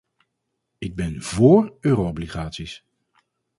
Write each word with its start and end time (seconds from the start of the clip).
Ik 0.77 0.95
ben 0.95 1.21
vóór 1.21 1.77
euro-obligaties. 1.79 2.85